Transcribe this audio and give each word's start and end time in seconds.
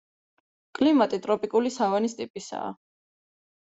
კლიმატი 0.79 1.21
ტროპიკული 1.27 1.75
სავანის 1.79 2.19
ტიპისაა. 2.25 2.77